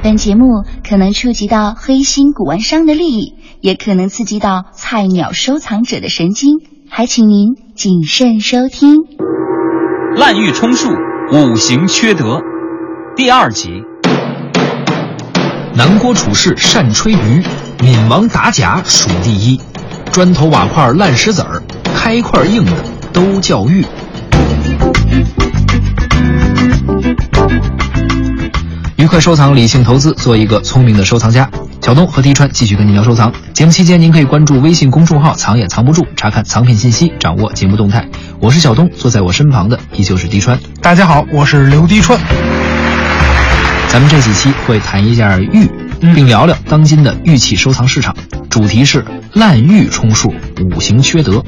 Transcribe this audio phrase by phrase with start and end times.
[0.00, 8.98] 本节目可能触及到黑心古玩商的利益，也可能刺激到菜鸟收藏者的神经，还请您谨慎收听。
[10.14, 10.88] 滥竽充数，
[11.32, 12.40] 五行缺德，
[13.16, 13.70] 第二集。
[15.74, 17.44] 南郭处士善吹竽，
[17.80, 19.60] 闽王打假数第一。
[20.12, 21.60] 砖头瓦块烂石子儿，
[21.94, 22.72] 开块硬的
[23.12, 23.84] 都叫玉。
[28.98, 31.48] 愉快收藏，理性投资，做一个聪明的收藏家。
[31.80, 33.32] 小东和滴川继续跟您聊收藏。
[33.54, 38.04] 节目期间，您可以关注微信公众号“藏也藏不住”，查看藏品信息，掌握节目动态。
[38.40, 40.58] 我是小东，坐在我身旁的依旧是滴川。
[40.82, 42.18] 大家好，我是刘滴川。
[43.88, 48.16] 咱们这几期会谈一下玉，并聊聊当今的玉器收藏市场。
[48.50, 50.34] 主题是滥竽充数，
[50.74, 51.44] 五行缺德。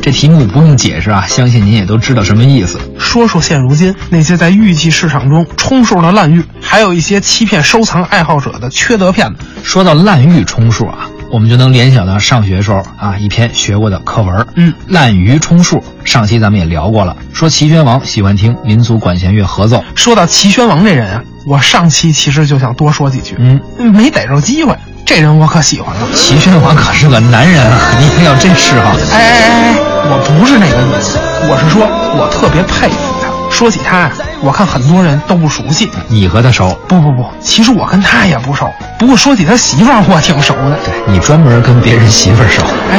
[0.00, 2.78] 这题目不用解释啊，相信您也都知道什么意思。
[2.98, 9.40] 说说现如今那些在玉器市场中充数的滥竽，还有一些欺骗收藏爱好者的缺德骗子。
[9.64, 14.46] 说到滥竽充数啊，我们就能联想到上学时候啊一篇学过的课文。
[14.54, 19.82] 嗯，滥竽充数，上期咱们也聊过了，说齐宣王喜欢听民族管弦乐合奏。
[19.94, 23.60] 说到齐宣王这人啊，我上期其实就想多说几句，嗯，
[23.92, 24.76] 没逮着机会。
[25.06, 28.90] 这人我可喜欢了，齐宣王可是个男人啊，你一定要珍视哈。
[29.12, 29.74] 哎哎哎，
[30.10, 31.16] 我不是那个意思，
[31.48, 31.86] 我是说
[32.18, 33.28] 我特别佩服他。
[33.48, 34.10] 说起他呀，
[34.42, 35.88] 我看很多人都不熟悉。
[36.08, 36.76] 你和他熟？
[36.88, 38.68] 不不不，其实我跟他也不熟。
[38.98, 40.76] 不过说起他媳妇儿，我挺熟的。
[40.84, 42.62] 对你专门跟别人媳妇儿熟？
[42.90, 42.98] 哎，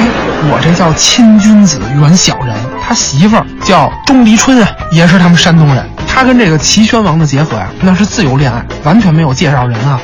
[0.49, 2.55] 我这叫亲君子远小人。
[2.81, 5.85] 他媳妇儿叫钟离春啊，也是他们山东人。
[6.07, 9.99] 他跟这个齐宣王的结合呀，那是自由恋爱，完全没有介绍人啊。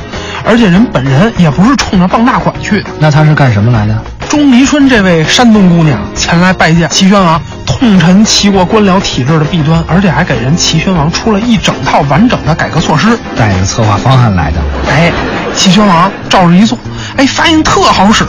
[0.46, 4.04] 而且人本人也不是冲着傍大款去的，那他是干什么来的？
[4.30, 14.58] 钟离春这位山东姑娘前来拜见齐宣王，痛陈齐国官僚体制的弊端，而且还给人齐宣王出了一整套完整的改革措施，带着策划方案来的。
[14.90, 15.12] 哎，
[15.56, 16.78] 齐宣王照着一做，
[17.18, 18.26] 哎，发现特好使，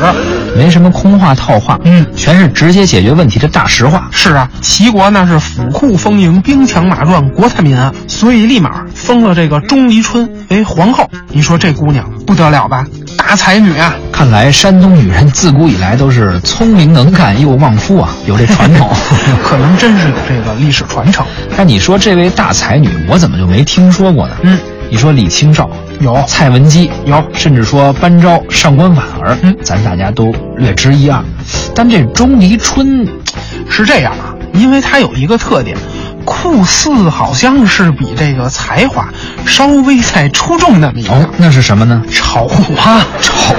[0.56, 4.08] 没什么空话套话，嗯，全是直接解决问题的大实话。
[4.10, 11.08] 是啊，齐国那是府库丰盈，兵强马壮，国泰民安，所以立马封了这个钟离春为皇后。
[11.28, 12.86] 你说这姑娘不得了吧？
[13.26, 13.96] 大才女啊！
[14.12, 18.88] 看来山东女人自古以来都是聪明能干又旺夫啊， 有这传统，
[19.42, 21.26] 可能真是有这个历史传承。
[21.56, 24.36] 但你说这位大才女，我怎么就没听说过呢？
[24.42, 24.56] 嗯，
[24.88, 25.68] 你说李清照
[25.98, 31.20] 有，蔡文姬有，甚至说班昭、上官婉儿，嗯，咱大家都略知一二。
[31.74, 33.04] 但这钟离春
[33.68, 35.76] 是这样啊，因为她有一个特点。
[36.24, 39.08] 酷似好像是比这个才华
[39.46, 42.02] 稍微再出众那么一哦，那是什么呢？
[42.10, 42.46] 丑
[42.76, 43.54] 啊，丑！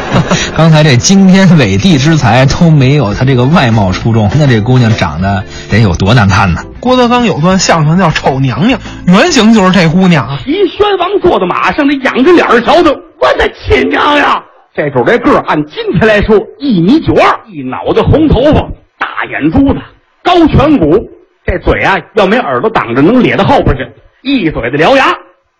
[0.56, 6.62] 刚才这惊天伟地之才都没有他这个外貌出众，那这姑娘长得得有多难看呢？
[6.78, 10.38] 郭德纲有段相声叫《丑娘娘》，原型就是这姑娘。
[10.44, 14.42] 齐宣王坐在马上，这仰着脸瞧瞧，我的亲娘呀！
[14.74, 18.60] 这主这个按今天来说一米九二，一脑袋红头发，
[18.98, 19.80] 大眼珠子，
[20.22, 21.08] 高颧骨。
[21.50, 23.82] 这嘴啊，要没耳朵挡着，能咧到后边去。
[24.22, 25.06] 一嘴的獠牙，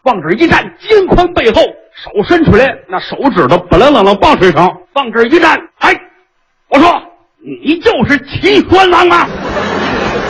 [0.05, 5.93] 往这一站，肩宽背厚，手伸出来，那手指头本来冷冷棒槌上，往这一站，哎，
[6.69, 7.03] 我说
[7.65, 9.29] 你就是齐宣王啊！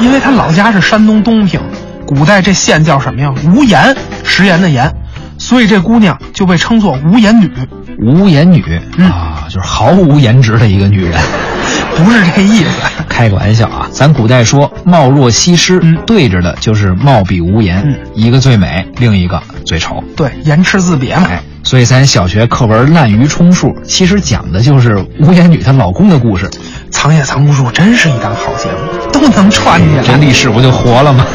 [0.00, 1.60] 因为他老家是山东东平，
[2.06, 3.34] 古代这县叫什么呀？
[3.54, 3.94] 无盐，
[4.24, 4.90] 食盐的盐，
[5.38, 7.50] 所以这姑娘就被称作无颜女。
[7.98, 8.64] 无颜女
[8.96, 11.20] 嗯啊，就是毫无颜值的一个女人。
[12.04, 12.70] 不是这意思，
[13.08, 13.88] 开个玩笑啊！
[13.92, 20.02] 咱古代说貌若西施，嗯对着的就是貌比无颜，嗯一个最美，另一个最丑。
[20.16, 21.26] 对，言痴自别嘛。
[21.30, 26.50] 哎，所以咱小学课文《滥竽充数》其实讲的就是无颜女她老公的故事，
[26.90, 30.02] 藏也藏不住，真是一档好节目，都能串起来。
[30.02, 31.26] 这历史不就活了吗？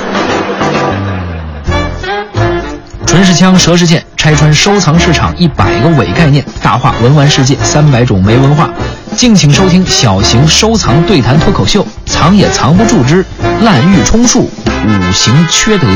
[3.06, 8.70] 唇是枪，舌是剑，拆穿收藏市场一百个伪概念，大话文玩世界三百种没文化。
[9.16, 13.26] 敬请收听小型收藏对谈脱口秀《藏也藏不住之
[13.62, 15.88] 滥竽充数，五行缺德》。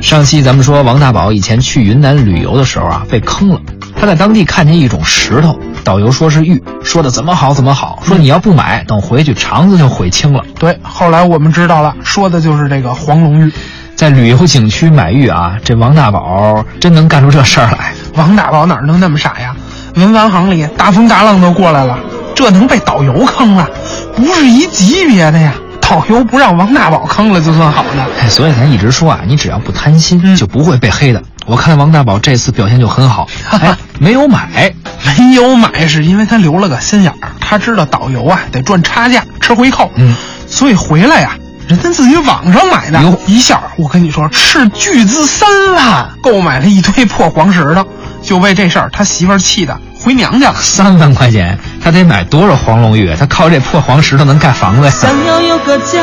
[0.00, 3.60] 上期咱们说王大宝以前去云南旅游的时候啊，被坑了。
[3.94, 10.42] 他在当地看见一种石头，导游说是玉，说的怎么好怎么好，说你要不买，等回去肠子就悔青了。
[10.58, 13.52] 对，后来我们知道了，说的就是这个黄龙玉。
[13.94, 17.92] 在旅游景区买玉啊，这王大宝真能干出这事儿来。
[18.14, 19.54] 王大宝哪能那么傻呀？
[19.96, 21.98] 文玩行里大风大浪都过来了，
[22.34, 23.68] 这能被导游坑了？
[24.16, 25.52] 不是一级别的呀！
[25.80, 28.06] 导游不让王大宝坑了就算好的。
[28.22, 31.20] 哎，所以咱一直说啊，你只要不贪心，嗯就不会被黑的。
[31.46, 34.72] 我看王大宝这次表现就很好， 哎，没有买，
[35.18, 40.14] 没有买是因为他留了个心眼儿，他知道导游啊得赚差价吃回扣，嗯，
[40.46, 41.36] 所以回来呀、
[41.66, 47.84] 人家自己网上买的哟，一下我跟你说斥巨资三万购买了一堆破黄石头，
[48.30, 50.54] 就为这事儿他媳妇儿气的回娘家了。
[50.60, 53.12] 三万块钱，他得买多少黄龙玉？
[53.16, 54.90] 他靠这破黄石头能盖房子呀？
[54.92, 55.98] 想要有个家，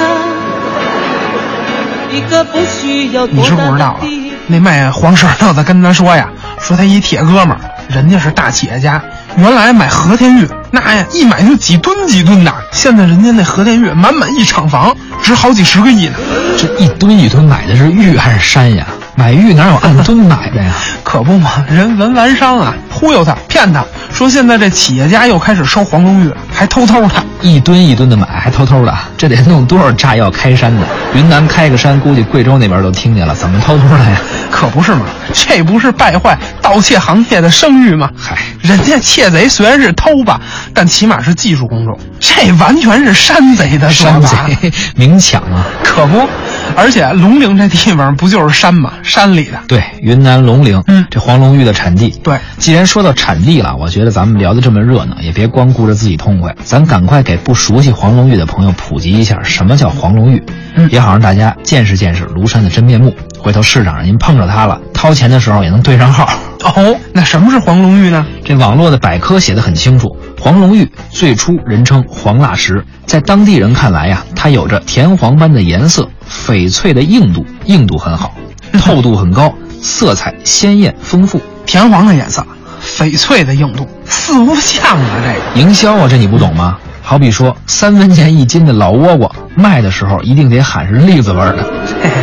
[2.12, 4.00] 一个不需要你多大是不知道啊。，
[4.48, 6.28] 那卖黄石头的跟咱说呀，
[6.60, 9.02] 说他一铁哥们儿，人家是大企业家，
[9.38, 14.94] 原来买和田玉那呀一买就几吨几吨的，现在人家那和田玉满满一厂房，
[15.24, 16.16] 值好几十个亿呢。
[16.58, 18.86] 这一吨一吨买的是玉还是山呀？
[19.18, 20.72] 买玉哪有按吨买的呀？
[21.04, 23.84] 可不嘛，人文玩商啊，忽悠他，骗他，
[24.14, 27.10] 说现在这企业家又开始收黄龙玉，还偷偷的。
[27.42, 30.82] 一吨一吨的买，还偷偷的，这得弄多少炸药开山的？
[31.16, 34.18] 云南开个山，估计贵州那边都听见了，怎么偷偷的呀？
[34.52, 35.02] 可不是嘛，
[35.34, 38.10] 这不是败坏盗窃行业的声誉吗？
[38.16, 40.40] 嗨，人家窃贼虽然是偷吧，
[40.76, 44.46] 但起码是技术工种，这完全是山贼的做山法。
[44.62, 45.66] 贼明抢啊！
[45.84, 46.28] 可不，
[46.76, 48.94] 而且龙陵这地方不就是山吗？
[49.04, 49.60] 山里的。
[49.68, 52.10] 对，云南龙陵，嗯这黄龙玉的产地。
[52.24, 60.44] 对既然说到产地了，我觉得咱们聊得这么热闹，也别光顾着自己痛快，咱赶快给不熟悉黄龙玉的朋友普及一下什么叫黄龙玉，
[60.76, 63.16] 嗯也好让大家见识见识庐山的真面目。
[63.40, 66.28] 回头市场上您碰着它了，掏钱的时候也能对上号。
[66.64, 68.26] 哦，那什么是黄龙玉呢？
[68.44, 78.34] 这网络的百科写的很清楚，黄龙玉最初人称黄蜡石，在当地人看来呀，它有着田黄般的颜色，翡翠的硬度，硬度很好，
[78.80, 81.42] 透度很高，色彩鲜艳丰富。
[81.66, 82.46] 田黄的颜色，
[82.82, 85.06] 翡翠的硬度，四不像啊！
[85.22, 86.78] 这个营销啊，这你不懂吗？
[87.02, 91.64] 好比说三分钱一斤的老倭瓜，卖的时候一定得喊是栗子味儿的。
[92.02, 92.22] 嘿嘿，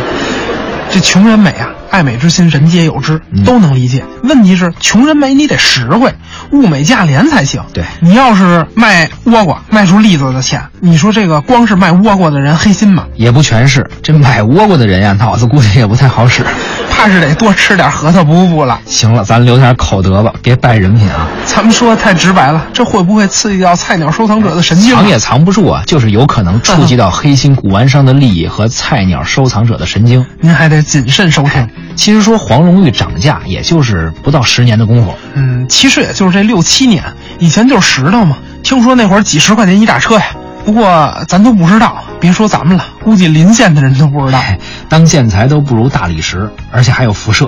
[0.91, 4.03] 这穷人美啊，爱美之心人皆有之，嗯都能理解。
[4.23, 6.13] 问题是，穷人美你得实惠，
[6.51, 7.63] 物美价廉才行。
[7.71, 13.05] 对你要是卖倭瓜卖出栗子的钱，你说这个光是卖倭瓜的人黑心吗？
[13.15, 16.43] 也不全是，这买倭瓜的人呀，脑子估计也不太好使。
[16.95, 18.79] 怕是得多吃点核桃补补了。
[18.85, 21.27] 行了，咱留点口德吧，别败人品啊。
[21.45, 25.01] 咱们说的太直白了，这会不会刺激到菜鸟收藏者的神经啊？
[25.01, 30.25] 藏也藏不住啊，就是有可能触及到黑心古玩商的利益和菜鸟收藏者的神经。
[30.39, 31.69] 您还得谨慎收听。
[31.95, 35.13] 其实说黄龙玉涨价，也就是不到十年的功夫。
[35.33, 37.03] 嗯，其实也就是这六七年，
[37.39, 38.37] 以前就是石头嘛。
[38.63, 40.25] 听说那会儿几十块钱一大车呀，
[40.65, 44.39] 不过咱都不知道，别说咱们了，估计邻县的人都不知道。
[44.39, 44.57] 哎，
[44.89, 47.47] 当建材都不如大理石，而且还有辐射。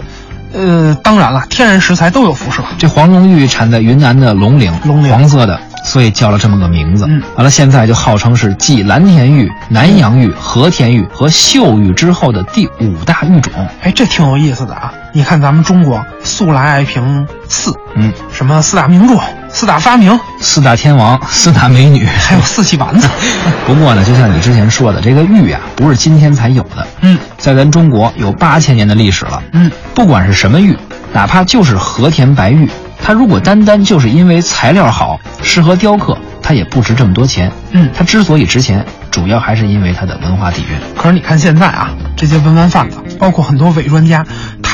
[0.54, 2.64] 呃，当然了，天然石材都有辐射。
[2.78, 7.06] 这黄龙玉产在云南的龙陵，龙陵黄色的，所以叫了这么个名字。
[7.10, 13.52] 嗯完了，现在就号称是继蓝田玉、南阳玉、和田玉和岫玉之后的第五大玉种。
[13.82, 14.94] 哎，这挺有意思的啊！
[15.12, 19.20] 你看咱们中国素来爱评四，嗯，什么四大名著、
[19.60, 23.10] 四大发明，四大天王、四大美女，还有四喜丸子。
[23.66, 26.86] 不过呢，就像你之前说的，这个玉啊、不是今天才有的。
[27.02, 29.42] 嗯，在咱中国有八千年的历史了。
[29.54, 30.78] 嗯，不管是什么玉，
[31.12, 32.70] 哪怕就是和田白玉，
[33.04, 37.52] 它如果单单就是因为材料好，适合雕刻，它也不值这么多钱。
[37.72, 40.78] 嗯它之所以值钱，主要还是因为它的文化底蕴。
[40.96, 44.24] 可是你看现在啊，这些文玩贩子，包括很多伪专家，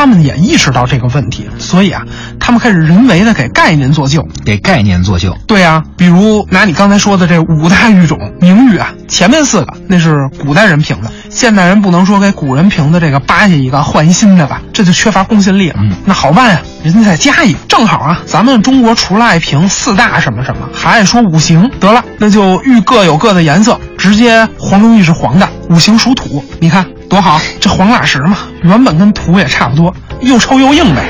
[0.03, 2.03] 他们也意识到这个问题，所以啊，
[2.37, 4.27] 他们开始人为的给概念做旧。
[4.43, 5.33] 给概念做旧。
[5.47, 15.77] 对啊，比如拿你刚才说的这五大玉种名玉啊，前面四个那是古代人评的，现代人不能说给古人评的这个扒下一个换一新的吧，这就缺乏公信力了。
[15.79, 31.03] 嗯那好办呀、人家再加一个，正好啊，咱们中国除了爱评四大什么什么，还爱说五行，得了，那就玉各有各的颜色，直接黄龙玉是黄的，五行属土，你看多好，这黄蜡石嘛，原本跟土也差不多，又臭又硬呗。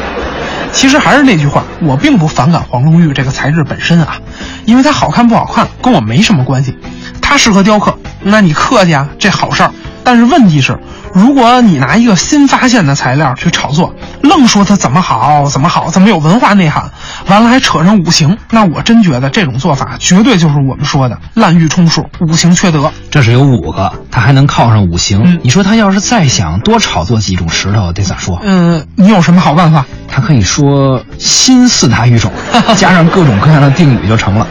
[0.72, 4.18] 其实还是那句话，我并不反感黄龙玉这个材质本身啊，
[4.66, 6.76] 因为它好看不好看跟我没什么关系，
[7.22, 9.72] 它适合雕刻，那你客气啊，这好事儿。
[10.04, 10.78] 但是问题是，
[11.14, 16.92] 如果你拿一个新发现的材料去炒作，愣说它怎么好怎么好，怎么有文化内涵，
[17.28, 22.92] 完了还扯上五行，那我真觉得这种做法绝对就是我们说的滥竽充数，五行缺德。
[23.12, 25.22] 这是有五个，他还能靠上五行。
[25.24, 28.40] 嗯你说他要是再想多炒作几种石头，得咋说？
[28.44, 29.86] 嗯，你有什么好办法？
[30.08, 32.32] 他可以说新四大玉种，
[32.76, 34.48] 加上各种各样的定语就成了。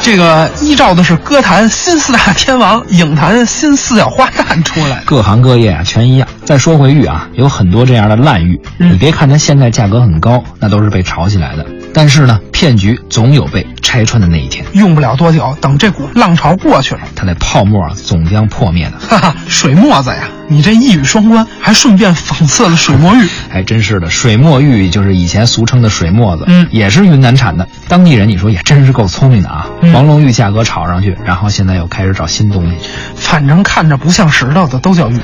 [0.00, 5.02] 这个依照的是歌坛新四大天王，影坛新四小花旦出来的。
[5.04, 6.26] 各行各业啊全一样。
[6.44, 11.66] 再说回玉啊，有很多这样的烂玉，嗯你别看它现在价格很高，那都是被炒起来的。
[11.92, 18.98] 但是呢，骗局总有被拆穿的那一天，用不了多久，等这股浪潮过去了，它那泡沫啊总将破灭的。
[18.98, 23.28] 哈哈，水墨子呀，你这一语双关，还顺便讽刺了水墨玉。
[23.48, 27.68] 还真是的，水墨玉就是以前俗称的水墨子，嗯也是云南产的。
[27.86, 32.76] 当地人你说也真是够聪明的啊，嗯黄龙玉价格炒上去，然后现在又开始找新东西。
[33.14, 35.20] 反正看着不像石头的都叫玉。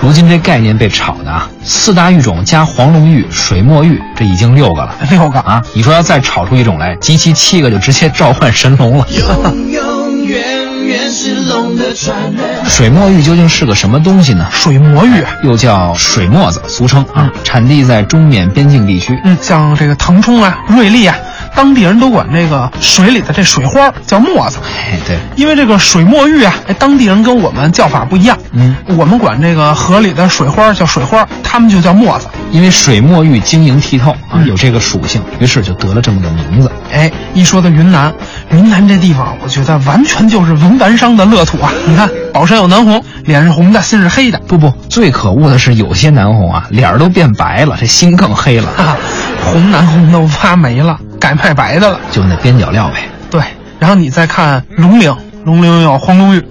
[0.00, 4.94] 如今这概念被炒的啊，四大玉种加黄龙玉、水墨玉，这已经六个了。
[5.10, 5.60] 六个啊！
[5.74, 9.04] 你说要再炒出一种来，集齐七个就直接召唤神龙了。
[9.10, 12.64] 永永远远是龙的传人。
[12.70, 14.46] 水墨玉究竟是个什么东西呢？
[14.52, 19.18] 水墨玉，又叫水墨子，俗称啊嗯，产地在中缅边境地区。
[19.24, 21.16] 嗯，像这个腾冲啊、瑞丽啊，
[21.58, 24.58] 当地人都管这个水里的这水花叫沫子。
[24.62, 28.38] 哎，对，因为这个水墨玉啊，哎，当地人跟我们叫法不一样。
[28.52, 32.28] 嗯，我们管这个河里的水花叫水花，他们就叫沫子。
[32.52, 36.70] 因为水墨玉晶莹剔透啊，嗯有这个属性，于是就得了这么个名字。
[36.92, 38.14] 哎，一说到云南，
[38.50, 41.72] 云南这地方，我觉得完全就是文玩商的乐土啊！
[41.88, 44.38] 你看，宝山有南红，脸是红的，心是黑的。
[44.46, 48.96] 不不，最可恶的是有些南红啊，脸儿都变白了，这心更黑了，哈哈，
[49.44, 52.00] 红南红都发霉了，改卖白的了。
[52.10, 53.02] 就那边角料呗。
[53.30, 53.42] 对，
[53.78, 56.42] 然后你再看龙陵，龙陵有黄龙玉，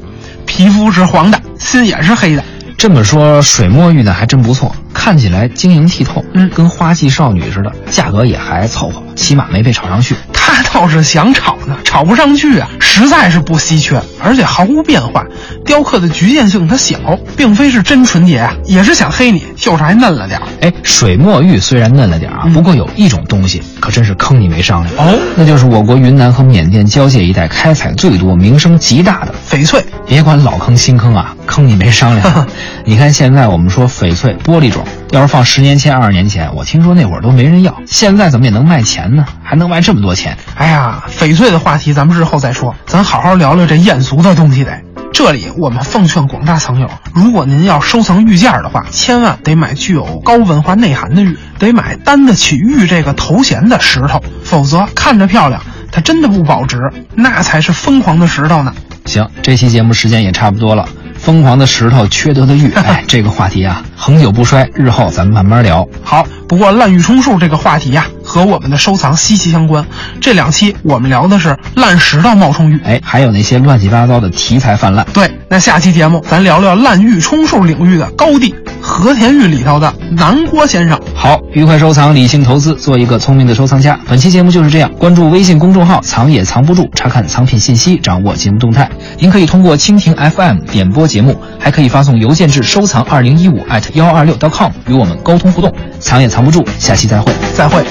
[0.45, 2.43] 皮肤是黄的，心也是黑的。
[2.77, 10.15] 这么说，水墨玉呢还真不错，看起来晶莹剔透，嗯跟花季少女似的，价格也还凑合，起码没被炒上去。
[10.57, 15.23] 他 倒是想炒呢，炒不上去啊，实在是不稀缺，而且毫无变化。
[15.65, 16.97] 雕刻的局限性它小，
[17.35, 20.47] 并非是真纯洁啊，也是想黑你，就是还嫩了点儿。
[20.61, 29.35] 哎，水墨玉虽然嫩了点儿啊，嗯不过有一种东西可真是坑你没商量哦那就是我国云南和缅甸交界一带开采最多、名声极大的。
[29.49, 32.47] 翡翠，别管老坑新坑啊，坑你没商量。
[32.83, 39.25] 你看现在我们说翡翠玻璃种，要是放十年前、二十年前，我听说那会儿都没人要，现在怎么也能卖钱呢？
[39.41, 40.37] 还能卖这么多钱？
[40.55, 44.71] 哎呀，翡翠的话题咱们日后再说，咱好好聊聊这艳俗的东西得。
[45.13, 55.61] 这里我们奉劝广大藏友，如果您要收藏玉件的话，千万得买具有高文化内涵的玉，得买担得起玉这个头衔的石头，否则看着漂亮，
[55.91, 58.73] 它真的不保值，那才是疯狂的石头呢。
[59.05, 60.87] 行，这期节目时间也差不多了。
[61.27, 65.85] 疯狂的石头，缺德的玉， 哎，这个话题啊，恒久不衰，日后咱们慢慢聊。
[66.01, 69.85] 好，不过滥竽充数这个话题呀、和我们的收藏息息相关。
[70.21, 75.05] 这两期我们聊的是烂石头冒充玉，哎，还有那些乱七八糟的题材泛滥。
[75.13, 78.55] 对，那下期节目咱聊聊滥竽充数领域的高地
[78.87, 80.97] 和田玉里头的南郭先生。
[81.13, 83.99] 好，愉快收藏，理性投资，做一个聪明的收藏家。
[84.07, 88.89] 本期节目就是这样，关注微信公众号“藏也藏不住”，查看藏品信息，掌握节目动态。
[89.19, 95.71] 您可以通过蜻蜓 FM 点播节目，还可以发送邮件至收藏二零一五艾特幺二六 .com 与我们沟通互动。
[95.99, 97.33] 藏也藏不住，下期再会。
[97.53, 97.83] 再会。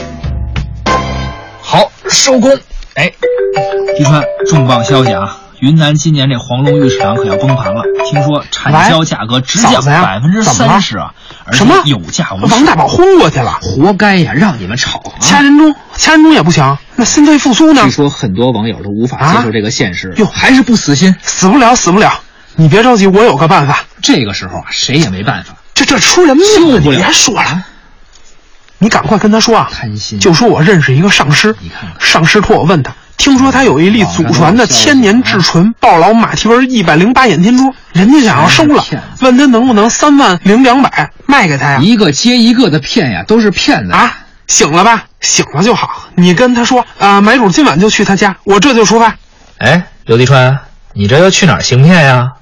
[1.61, 2.50] 好，收工。
[2.95, 3.12] 哎，
[4.00, 5.46] 一川，重磅消息啊！
[5.61, 12.53] 云南今年这黄龙玉市场可要崩盘了，听说产销价格直降百分之三十啊，而且什么有价无市。
[12.53, 15.17] 王大宝昏过去了，活该呀，让你们炒啊！
[15.21, 17.91] 掐人中，掐人中也不行，那心肺复苏呢据？
[17.91, 21.15] 说很多网友都无法接受这个现实，哟还是不死心。
[21.23, 22.21] 死不了，死不了。
[22.55, 23.85] 你别着急，我有个办法。
[24.03, 25.55] 这个时候啊，谁也没办法。
[25.73, 27.65] 这这出人命了，你救不了别说了，
[28.79, 38.85] 你赶快跟他说啊，贪心就说我认识一个上师你看看，上师托我问他，听说他有一粒祖传的千年至纯豹老马蹄纹一百零八眼天珠，人家想要收了，
[39.21, 41.79] 问他能不能三万零两百卖给他呀？
[41.81, 44.13] 一个接一个的骗呀，都是骗子啊，
[44.47, 45.05] 醒了吧？
[45.21, 46.05] 醒了就好。
[46.15, 49.17] 你跟他说啊、买主今晚就去他家，我这就出发。
[49.59, 50.59] 哎，刘立川，
[50.93, 52.33] 你这要去哪儿行骗呀？